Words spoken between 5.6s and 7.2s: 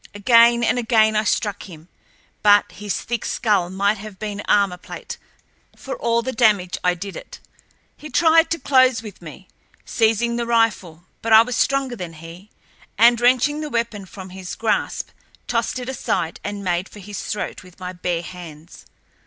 for all the damage I did